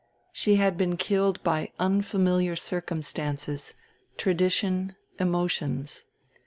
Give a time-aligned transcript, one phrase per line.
[0.33, 3.75] She had been killed by unfamiliar circumstances,
[4.17, 6.05] tradition, emotions.